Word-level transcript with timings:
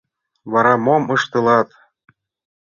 —Вара 0.51 0.75
мом 0.85 1.03
ыштылат? 1.15 1.69